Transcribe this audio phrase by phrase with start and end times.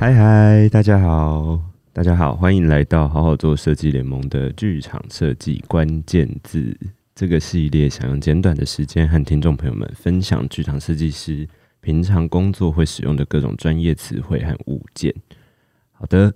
[0.00, 1.60] 嗨嗨，大家好，
[1.92, 6.74] 大家好，欢迎来到好好做设计联盟的剧场设计关键字
[7.14, 11.46] 这个系列，想用简短的时间和听众朋友们分享剧场设计师
[11.82, 15.14] 平常工作会使用的各种专业词汇和物件。
[15.92, 16.32] 好的。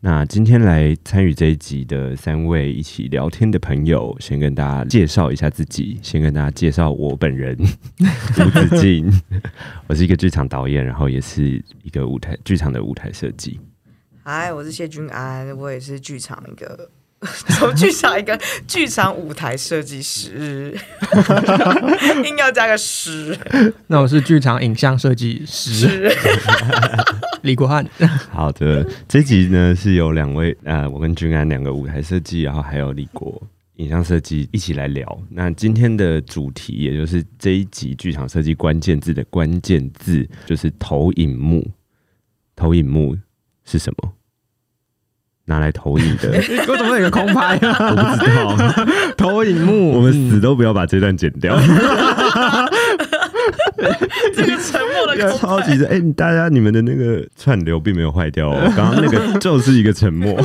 [0.00, 5.98] 那今天来参与这一集的三位一起聊天的朋友，先跟大家介绍一下自己。
[6.00, 7.58] 先跟大家介绍我本人，
[8.38, 9.10] 吴子敬，
[9.88, 13.58] 我是一个剧场导演，然后也是一个舞台剧场的舞台设计。
[14.22, 16.88] 嗨，我是谢君安，我也是剧场一个。
[17.48, 20.76] 从剧场一个剧场舞台设计师，
[22.24, 23.36] 硬要加个师。
[23.88, 26.10] 那我是剧场影像设计师
[27.42, 27.84] 李国汉。
[28.30, 33.42] 好的，这集呢是由两位呃，我跟君安两个舞台设计，然后还有李国
[33.76, 35.20] 影像设计一起来聊。
[35.30, 41.68] 那今天的主题，也就是这一集剧场设计关键字的关键字，就是投影幕。
[42.54, 43.16] 投影幕
[43.64, 44.12] 是什么？
[45.48, 46.28] 拿来投影的，
[46.68, 47.76] 我怎么有一个空拍啊？
[47.90, 48.84] 我不知道。
[49.16, 51.58] 投影幕，我们死都不要把这段剪掉。
[54.34, 60.38] 这个沉默的超级的，哎、欸，大家你们的那个串流并没有坏掉哦， 刚刚那个就是一个沉默。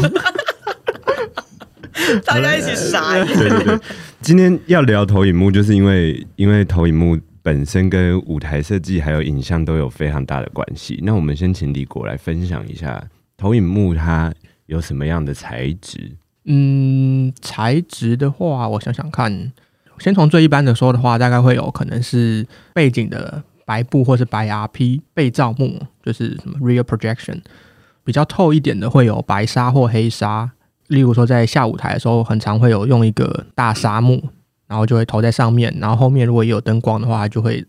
[2.26, 3.28] 大家一起傻眼。
[3.28, 3.80] 对对对，
[4.22, 11.00] 今天要聊投影幕，就是因为因为投影幕本身跟舞台设计还有影像都有非常大的关系。
[11.04, 13.04] 那我们先请李国来分享一下
[13.36, 14.32] 投影幕它。
[14.66, 16.18] 有什么样的材质？
[16.46, 19.52] 嗯，材质的话，我想想看，
[20.00, 27.40] 先从最一般的说的话，大概会有可能是背景的白布或是白 RP 被罩幕，就是什么 rear projection，
[28.04, 30.52] 比较透一点的会有白纱或黑纱。
[30.88, 34.22] 例如说在下舞台的时候，很常会有用一个大纱幕，
[34.68, 37.66] 然后就会投在上面，然后后面如果也有灯光的话，就会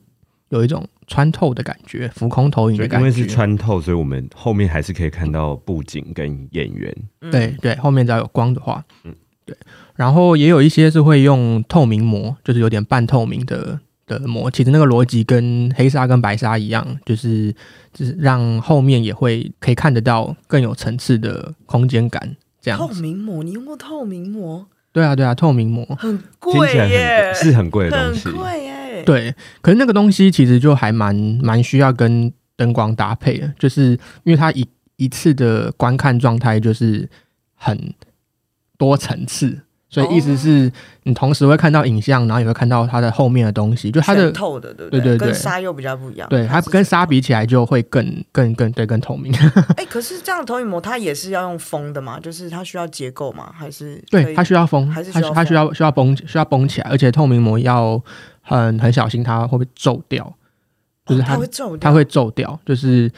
[0.49, 0.85] 有一种。
[1.07, 3.07] 穿透的感觉，浮空投影的感觉。
[3.07, 6.95] 因为是穿透，所以我们后面还是可以看到布景跟演员。
[7.21, 9.57] 嗯、对对，后面只要有光的话，嗯，对。
[9.95, 14.51] 然后也有一些是会用透明膜，就是有点半透明的的膜。
[14.51, 17.55] 其实那个逻辑跟黑纱跟白纱一样，就是
[17.93, 22.37] 就是让后面也会可以看得到更有层次的空间感。
[22.61, 22.79] 这样。
[22.81, 24.67] 透明膜，你用过透明膜？
[24.93, 28.75] 对啊对啊，透明膜很贵耶，是很贵的东西，很贵耶。
[29.05, 33.91] 对，可是那个东西其实就还蛮蛮需要跟灯光搭配的，就是
[34.23, 34.67] 因为它一
[34.97, 37.09] 一次的观看状态就是
[37.55, 37.93] 很
[38.79, 40.71] 多层次，所以意思是
[41.03, 45.01] 你同时会看到影像，然后也会看到它的后面的东西，就它的透的，对不对？
[45.01, 49.35] 对跟纱又比较不一样，对，它跟纱比起来就会更更更对更透明。
[49.77, 52.21] 哎，可是这样的投影膜它也是要用封的吗？
[52.21, 53.53] 就是它需要结构吗？
[53.53, 58.01] 还是对，它需要封，还是它它需要需要绷需要绷起来，而且透明膜要。
[58.45, 60.33] 很很小心，它会不会皱掉？
[61.07, 62.61] 就是它，哦、会皱掉，它会皱掉。
[62.65, 63.11] 就是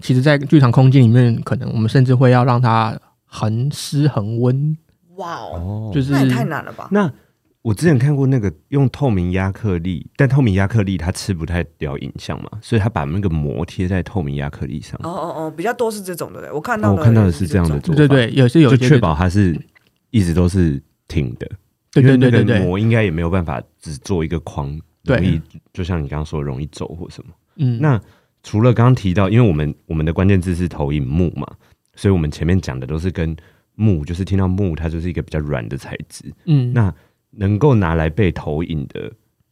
[0.00, 4.76] 其实，在剧场空间里面，可能我们甚至会要让它恒湿恒温。
[5.16, 6.88] 哇哦，就是那也太难了吧？
[6.90, 7.12] 那
[7.60, 14.98] 我之前看过那个用透明亚克力，但透明亚克力它吃不太掉影像嘛，所以它把那个膜贴在透明亚克力上。
[15.02, 19.54] 哦哦哦，比较多是这种的，我看到、哦、我看到的是这样的做法，对对，有些有就确保它是
[20.08, 21.46] 一直都是挺的。
[21.92, 25.40] 对对对对对，膜应该也没有办法只做一个框，容易
[25.72, 27.32] 就像你刚刚说容易走或什么。
[27.56, 28.00] 嗯，那
[28.42, 31.46] 除了刚刚提到，因为我们我们的关键字是投影幕嘛，
[31.96, 33.36] 所以我们前面讲的都是跟
[33.74, 36.32] 幕，就是听到幕，它就是一个比较软的材质。
[36.44, 36.94] 嗯，那
[37.32, 39.10] 能够拿来被投影的，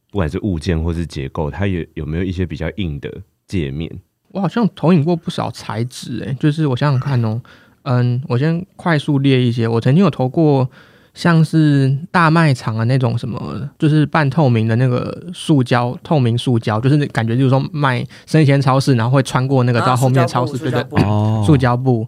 [0.09, 3.91] 不管是物件或是结构，它有有没有一些比较硬的界面？
[4.29, 7.41] 我好像投影过不少材质，哎，就是我想想看哦，
[7.83, 10.69] 嗯，我先快速列一些，我曾经有投过。
[11.13, 22.07] 像是大卖场的那种什么，就是半透明的那个塑胶，透明塑胶，就是感觉就是说卖生鲜超市，然后会穿过那个到后面超市，对对，哦，塑胶布。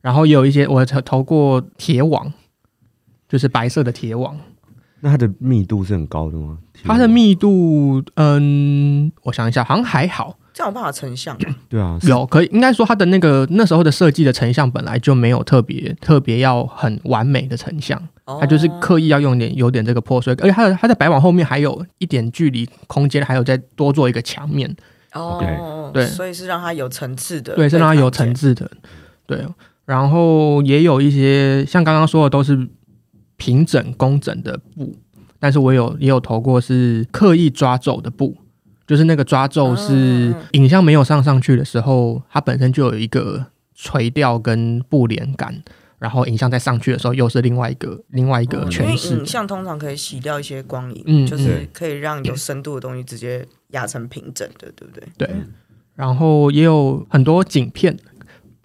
[0.00, 2.32] 然后也有一些我投投过铁网，
[3.28, 4.36] 就是白色的铁网。
[5.00, 6.58] 那它的密度是很高的吗？
[6.84, 10.36] 它的密度，嗯，我想一下，好像还好。
[10.52, 11.36] 这样有办法成像？
[11.68, 24.74] 对啊，有可以，应该说它的那个那时候的设计的成像本来就没有特别特别要很完美的成像，它就是刻意要用点有点这个破碎，而且它的它在白网后面还有一点距离空间，还有再多做一个墙面。
[25.14, 28.70] 哦，对，所以是让它有层次的，对，是让它有层次的，
[29.26, 29.46] 对。
[29.84, 32.68] 然后也有一些像刚刚说的都是
[33.36, 34.96] 平整工整的布，
[35.38, 38.36] 但是我有也有投过是刻意抓皱的布。
[38.86, 45.62] 就是那个抓皱是影像没有上上去的时候，它本身就有一个垂钓跟布连感，
[45.98, 49.08] 然后影像再上去的时候又是另外一个另外一个诠释。
[49.08, 55.08] 因为影像通常可以洗掉一些光影，嗯，就是可以让有深度的东西直接压成平整的，对不对？
[55.16, 55.30] 对。
[55.94, 57.94] 然后也有很多景片，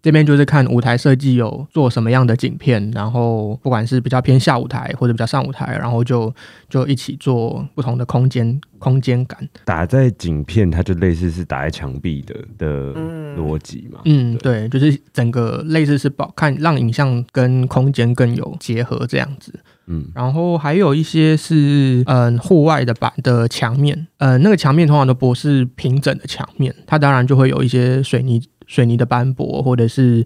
[0.02, 6.34] 这边就是看舞台设计有做什么样的景片，然后不管是比较偏下舞台或者比较上舞台，然后就
[6.70, 9.38] 就一起做不同的空间空间感。
[9.66, 12.94] 打在景片，它就类似是打在墙壁的的
[13.36, 14.00] 逻辑嘛。
[14.06, 19.52] 嗯，对，就是整个类似是保看让影像跟空间更有结合这样子。
[19.88, 30.24] 嗯，然后还有一些是嗯户外的板的墙面，呃，那个墙面通常都不是平整的墙面，它当然就会有一些水泥水泥的斑驳，或者是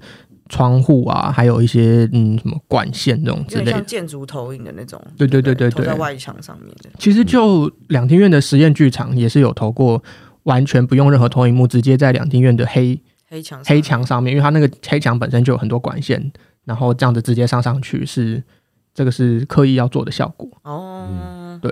[0.49, 5.69] 窗户啊，还有一些嗯什么管线这种之类的，像建筑投影的那种，对对对对？
[5.69, 6.89] 对，在外墙上面的。
[6.99, 10.03] 其实就两厅院的实验剧场也是有投过，
[10.43, 16.31] 完全不用任何投影幕，直接在两厅院的黑黑墙黑墙上面，因为它那个黑墙本身就有很多管线，
[16.65, 18.43] 然后这样子直接上上去是。
[18.93, 20.49] 这个是刻意要做的效果。
[20.63, 21.71] 哦，嗯、对，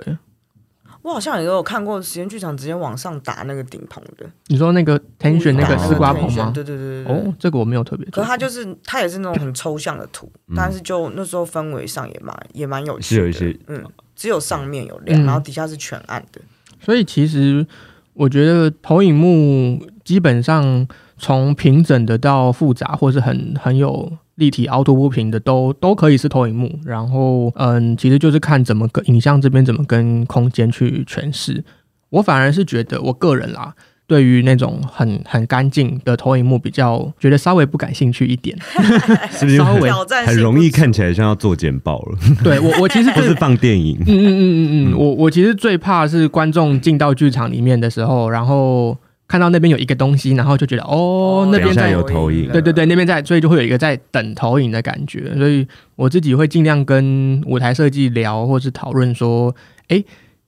[1.02, 4.26] 我好像也有看过实验剧场直接往上打那个顶棚的。
[4.48, 6.50] 你说那个 tension 那个丝瓜棚吗？
[6.54, 7.12] 对对对对。
[7.12, 8.04] 哦，这个我没有特别。
[8.10, 13.20] 可是它就是它也是那种很抽象的图，嗯、但是就那时候氛围上也蛮也蛮有趣的。
[13.20, 16.40] 是有一些嗯，只有上面有亮，嗯、然后底下是全暗的。
[16.80, 17.66] 所以其实
[18.12, 20.86] 我觉得投影幕基本上
[21.16, 24.12] 从平整的到复杂，或是很很有。
[24.40, 31.62] 立体凹凸不平的都都可以是投影幕，然后嗯，其实就是看怎么跟影像这边怎么跟空间去诠释。
[32.08, 33.74] 我反而是觉得我个人啦，
[34.06, 38.56] 对于那种很很干净的投影幕比较觉得稍微不感兴趣一点，
[39.30, 39.90] 是不是稍微
[40.26, 42.18] 很容易看起来像要做简报了？
[42.42, 48.96] 对我我其实 不是放电影，嗯嗯嗯嗯嗯，我我其实最怕是观众进到剧场里面的时候，然后。
[49.30, 55.32] 看到那边有一个东西，然后就觉得哦，那边在有投影，对对对，那边在，所以就会有一个在等投影的感觉。
[55.36, 59.54] 所以我自己会尽量跟舞台设计聊，或是讨论说，
[59.86, 60.02] 哎，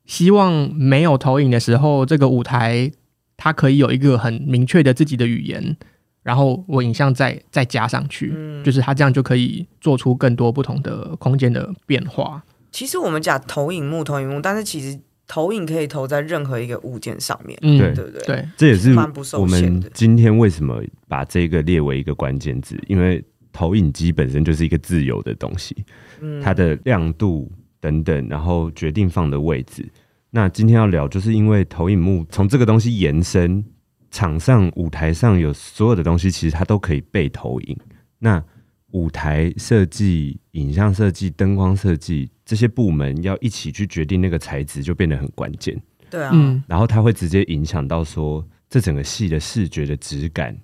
[0.05, 2.91] 希望没有投影的时候，这个舞台
[3.37, 5.77] 它可以有一个很明确的自己的语言，
[6.25, 12.43] 然后我影像再再加上去，嗯、就是它这样就可以做出更多不同的空间的变化。
[12.73, 14.99] 其实我们讲投影幕，投影幕，但是其实。
[15.33, 18.23] 投影可以投在任何一个物件上面，嗯，对不对？
[18.27, 18.95] 对，这也是
[19.39, 25.75] 我们今天为什么把这个列为一个关键字，因为投影机本身就是一个自由的东西，
[26.21, 27.51] 嗯，它的亮度
[27.81, 29.91] 等等，然后决定放的位置。
[30.29, 33.65] 那今天要聊，就是因为投影幕从这个东西延伸，
[34.11, 37.75] 场上舞台上有所有的东西，其实它都可以被投影。
[38.19, 38.45] 那
[38.91, 42.29] 舞台设计、影像设计、灯光设计。
[42.53, 45.75] 这些部门要一起去决定那个材质，就变得很关键。
[46.11, 50.55] 对啊，嗯，然后它会直接影响到说，这整个戏的视觉的质感，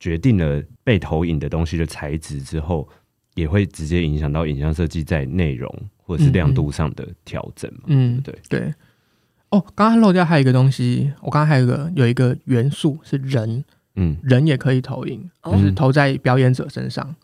[0.00, 2.88] 决定了被投影的东西的材质之后，
[3.36, 7.82] 也会直接影响到影像设计在内容或者是亮度上的调整嘛。
[7.86, 8.74] 嗯，对对。
[9.50, 13.64] 哦，刚刚漏掉还有一个东西，我刚刚还有一个有一个元素是人，
[13.94, 17.14] 嗯，人也可以投影，就是投在表演者身上。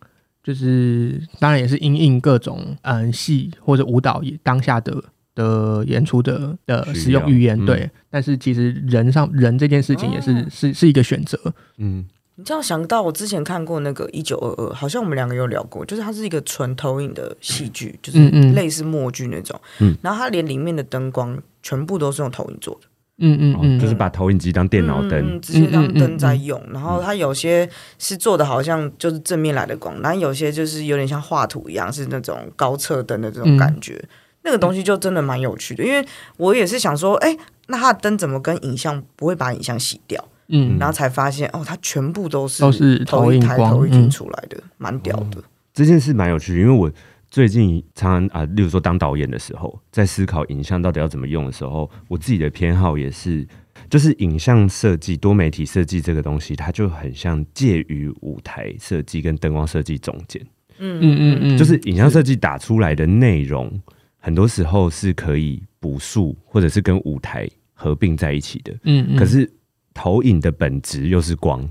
[0.42, 5.02] 就是当然也是因应各种嗯戏或者舞蹈当下的
[5.34, 11.38] 的演出的的使用语言，嗯、对，但是其实人上人这件事情也是、哦、是是一个选择。
[11.78, 12.04] 嗯，
[12.34, 18.18] 你这样想到我之前看过那个一九二二，好像我们两个有聊过，就是它是一个纯投影的戏剧，就是
[18.52, 19.58] 类似默剧那种。
[19.78, 22.88] 嗯，然后它连里面的灯光全部都是用投影做的。
[23.22, 26.58] 嗯嗯嗯，就是把投影机当电脑灯、嗯，直接当灯在用。
[26.60, 33.94] 嗯嗯嗯、然后它有些是做的好像就是正面来的光，然后有些就是有点像画图一样，是那种高侧灯的这种感觉。
[33.94, 34.08] 嗯、
[34.42, 36.04] 那个东西就真的蛮有趣的，因为
[36.36, 37.36] 我也是想说，哎，
[37.68, 40.22] 那它的灯怎么跟影像不会把影像洗掉？
[40.48, 45.44] 嗯，然后才发现哦，它全部都是都是投影台投影出来的，蛮、嗯、屌的、哦。
[45.72, 46.90] 这件事蛮有趣，因为我。
[47.32, 53.48] 最近常常啊，例如说当导演的时候，在思考影像到底要怎么用的时候，我自己的偏好也是，
[53.88, 60.42] 就是影像设计、多媒体设计这个东西，它就很像介于舞台设计跟灯光设计中间。
[60.76, 63.80] 嗯嗯嗯嗯，就是影像设计打出来的内容，
[64.18, 68.74] 很多时候是可以补述或者是跟舞台合并在一起的。
[68.82, 69.50] 嗯嗯，可是
[69.94, 71.66] 投影的本质又是光，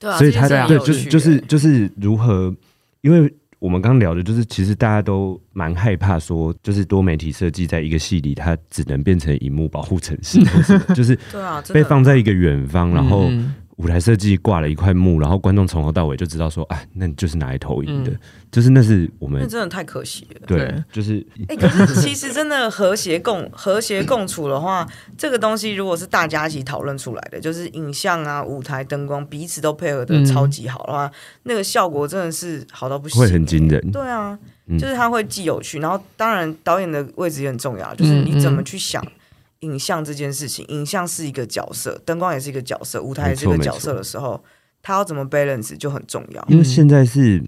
[0.00, 2.52] 对啊，所以它对就是就是就是如何，
[3.02, 3.32] 因为。
[3.58, 10.38] 我们刚刚聊的就是，其实大家都蛮害怕说，就是多媒体设计在一个戏里，它只能变成荧幕保护城市，
[10.94, 11.18] 就是
[11.72, 13.30] 被放在一个远方，然后。
[13.78, 18.20] 舞台设计挂了一块幕，然后观众从头到尾就知道说，哎，那就是拿来投影的，嗯、
[18.50, 20.40] 就是那是我们，那真的太可惜了。
[20.48, 24.84] 对，对就是，哎、欸，可是 其实真的和谐共和谐共处的话，
[25.16, 31.12] 这个东西如果是大家一起讨论出来的，就是影像啊、舞台灯光彼此都配合的超级好的话，嗯、
[31.44, 33.92] 那个效果真的是好到不行，会很惊人。
[33.92, 34.36] 对啊，
[34.76, 39.06] 就是它会既有趣，然后当然导演的位置也很重要，就是你怎么去想。
[39.60, 44.42] 影像这件事情，影像是一个角色，灯光也是一个角色，舞台也是一个角色的时候，
[44.82, 46.44] 他要怎么 balance 就很重要。
[46.48, 47.42] 因为现在是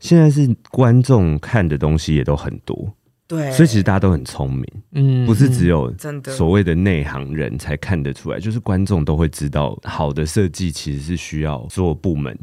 [0.00, 2.94] 现在是观众看的东西也都很多，
[3.26, 12.36] 对，所以其实大家都很聪明，嗯，不是只有真的所谓的内行人才看得出来，就是观众都会知道，好的设计其实是需要所有部门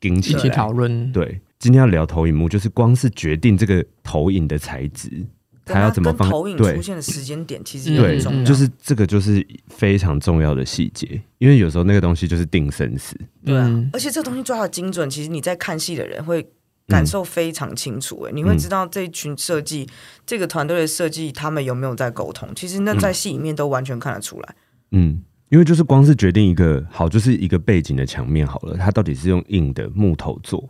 [0.00, 1.12] 一起一起讨论。
[1.12, 5.26] 对，今天要聊投影幕，就是光是决定这个投影的材质。
[5.72, 6.28] 他要怎么放？
[6.28, 13.16] 投影出现的时间点其实也很重要，对，就是这个就是非常重要的细节，因为有时候那个东西就是定生死。
[13.44, 16.46] 对啊，而且这个东西抓的精准，其实你在看戏的人会
[16.86, 18.20] 感受非常清楚。
[18.22, 19.88] 哎，你会知道这一群设计、
[20.26, 22.48] 这个团队的设计，他们有没有在沟通？
[22.54, 24.54] 其实那在戏里面都完全看得出来。
[24.92, 30.68] 嗯，因为就是光是决定一个好，就是一个背景的墙面好了，它到底是用硬的木头做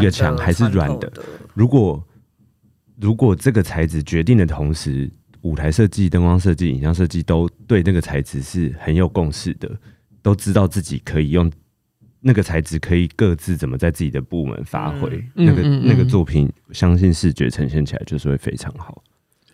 [0.00, 1.10] 一个墙，还是软的？
[1.54, 2.02] 如果
[3.00, 5.10] 如果这个材质决定的同时，
[5.42, 9.70] 舞台设计、灯光设计、影像设计都对那个材质是很有共识的，
[10.20, 11.50] 都知道自己可以用
[12.20, 19.02] 那个材质，可以各自怎么在自己的部门发挥、嗯、那个嗯嗯嗯那个作品，相信视觉呈现起来就是会非常好。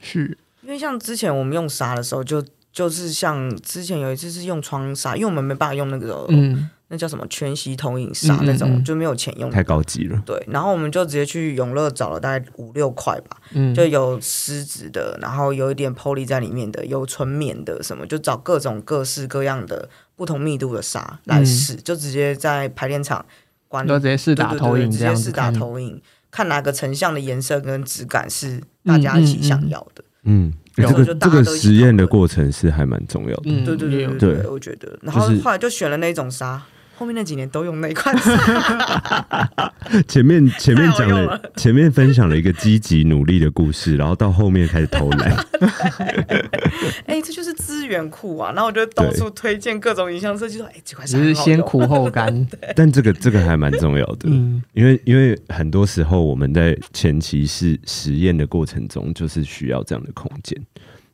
[0.00, 6.70] 是因为像之前我们用纱的时候，就就是像之前有一次是用窗纱，因为我们没办法用那个嗯。
[6.88, 10.22] 那叫什么全息投影纱那种，就没有钱用，太高级了。
[10.26, 23.24] 对，然后我们就直接去永乐找了大概五六块吧，嗯，就有丝质的，然后有一点 poly 在里面的，有纯棉的，什么就找各种各式各样的不同密度的纱来试，就直接在排练场
[23.66, 26.00] 关，就直接试打投影，直接试打投影，
[26.30, 30.04] 看哪个成像的颜色跟质感是大家一起想要的。
[30.24, 33.42] 嗯，这个这个实验的过程是还蛮重要的。
[33.46, 36.62] 嗯对对对对，我觉得，然后后来就选了那种纱。
[36.96, 38.14] 后面那几年都用那一块。
[40.06, 45.32] 前面前面讲了，前面分享了一个积极努力的故事，然后到后面开始偷懒。
[47.06, 48.52] 哎、欸，这就是资源库啊！
[48.52, 52.46] 然后我就到处推荐各种影像设计，说：“哎、欸，这块是先苦后甘。
[52.74, 60.60] ”但这个这个还蛮重要的，嗯、因为因为很多时候我们在前期是实验的过程中，就是需要这样的空间。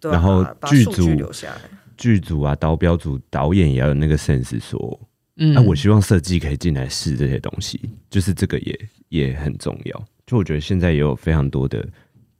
[0.03, 1.57] 啊、然后剧组留下来，
[1.97, 5.01] 剧组啊，导标组、导演也要有那个 sense 说。
[5.43, 7.81] 那、我希望设计可以进来试这些东西，
[8.11, 8.79] 就是这个也
[9.09, 10.05] 也很重要。
[10.27, 11.83] 就我觉得现在也有非常多的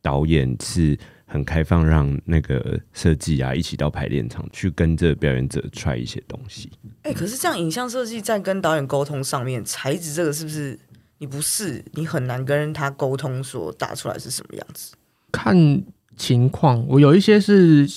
[0.03, 6.71] 导演是很开放，让那个设计啊一起到排练场去跟着表演者 try 一些东西。
[7.03, 10.79] 哎、欸，可是这样影像设计在跟导演沟通上面，材质这个是不是
[11.17, 14.93] 你不是，你很难跟他沟通说打出来是什么样子？
[15.33, 15.83] 看
[16.19, 17.89] 情况，我有一些是。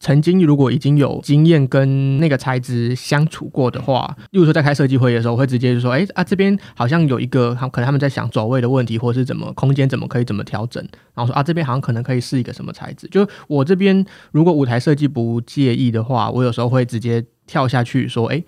[0.00, 10.82] 曾经如果已经有经验跟那个材质相处过的话，例如说在开设计会议的时候，我会直接就说：“哎啊，这边好像有一个，可能他们在想走位的问题，或是怎么空间怎么可以怎么调整。”
[11.14, 14.02] 然后说：“啊，这边好像可能可以试一个什么材质。”就我这边
[14.32, 18.42] 如果舞台设计不介意的话，我有时候会直接跳下去说：“哎，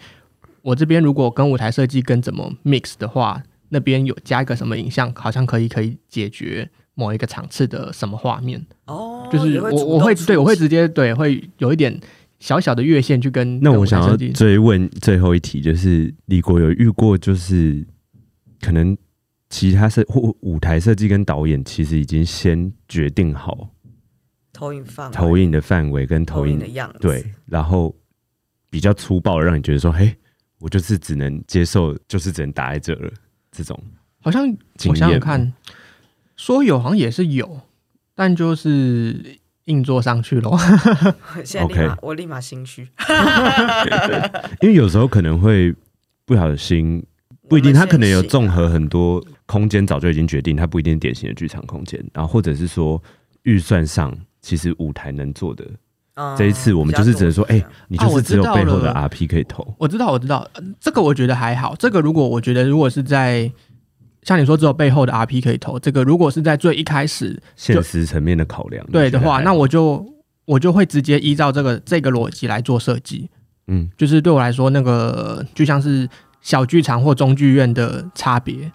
[0.63, 11.99] 我这边如果跟舞台设计跟怎么 mix 的话，那边有加一个什么影像，好像可以可以解决。”某一个场次的什么画面哦，就是我我会对我会直接对会有一点
[12.39, 13.59] 小小的越线去跟。
[13.61, 17.87] 那我想要追问最后一题，就是李国有遇过，就是
[18.61, 18.97] 可能
[19.49, 23.71] 其他设或舞台设计跟导演其实已经先决定好
[24.53, 27.95] 投影范投影的范围跟投影的样子，对，然后
[28.69, 30.15] 比较粗暴的让你觉得说，嘿，
[30.59, 33.11] 我就是只能接受，就是只能打在这了，
[33.51, 33.79] 这种
[34.21, 34.47] 好像
[34.89, 35.53] 我想想看。
[36.43, 37.61] 说有好像也是有，
[38.17, 40.59] 但就是硬做上去喽。
[41.47, 42.83] 现在立马.我立马心虚，
[44.61, 45.73] 因为有时候可能会
[46.25, 47.01] 不小心，
[47.49, 53.01] 不一定，他可能有综合很多空间，早就已经决定，它不一定典型的剧场空间，然后或者是说
[53.45, 55.65] 预算上其实舞台能做的，
[56.15, 59.63] 嗯、这一次我们就是只能说，哎、欸，你就是只有背后的 RP 可以投。
[59.63, 61.77] 啊、我知道，我知道，这个我觉得还好。
[61.79, 63.53] 这个如果我觉得如果是在。
[64.23, 66.05] 像你说，只有背后的 RP 可以投这个。
[66.05, 70.07] 如果是在最一开始现实层面的考量，对的话，那我就
[70.45, 73.29] 我就会直接依照这个这个逻辑来做设计。
[73.67, 76.09] 嗯，就是对我来说，那个就像是
[76.41, 78.71] 小剧场或中剧院的差别，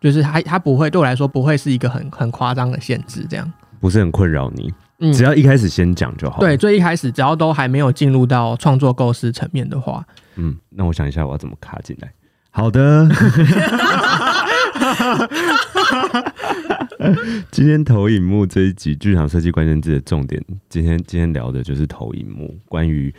[0.00, 4.72] 就是它它不会对我来说不会是一个很很夸张的限制，这样不是很困扰你。
[4.98, 6.40] 嗯，只要一开始先讲就好。
[6.40, 10.04] 对，最一开始只要都还没有进入到创作构思层面的话，
[10.36, 12.12] 嗯，那我想一下我要怎么卡进来。
[12.50, 13.08] 好的。
[17.50, 22.58] 今天投影幕这一集剧场设计关键字的重点，今天今天聊的就是投影幕。
[22.66, 23.12] 关于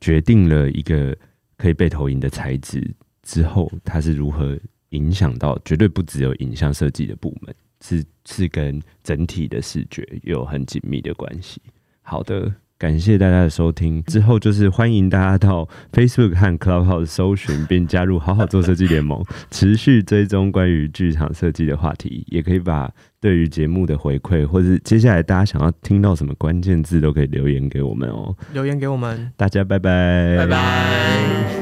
[0.00, 1.16] 决定了一个
[1.56, 2.88] 可以被投影的材质
[3.22, 4.58] 之后，它是如何
[4.90, 11.60] 影响到，绝对不只有影像设计的部门，是是跟整体的视觉有很紧密的关系。
[12.02, 14.02] 好的，感谢大家的收听。
[14.06, 22.26] 之后就是欢迎大家到 Facebook 和 Clubhouse 搜寻并加入好好做设计联盟， 持续追踪关于剧场设计的话题。
[22.26, 28.34] 也可以把对于节目的回馈，或是接下来大家想要听到什么关键字，都可以留言给我们哦。
[28.52, 31.61] 留言给我们，大家拜拜，拜拜。